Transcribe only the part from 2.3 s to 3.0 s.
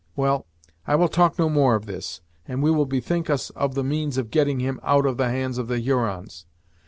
and we will